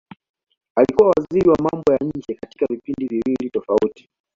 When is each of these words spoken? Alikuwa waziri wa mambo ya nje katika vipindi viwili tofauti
Alikuwa 0.75 1.09
waziri 1.17 1.49
wa 1.49 1.57
mambo 1.61 1.91
ya 1.93 1.97
nje 1.97 2.33
katika 2.41 2.65
vipindi 2.65 3.07
viwili 3.07 3.49
tofauti 3.49 4.09